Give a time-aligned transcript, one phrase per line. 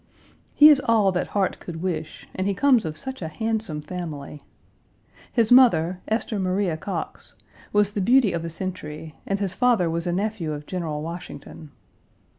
[0.55, 4.41] He is all that heart could wish, and he comes of such a handsome family.
[5.31, 7.35] His mother, Esther Maria Coxe,
[7.71, 11.69] was the beauty of a century, and his father was a nephew of General Washington.